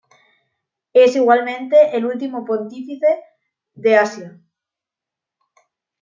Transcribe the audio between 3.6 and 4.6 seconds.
de Asia.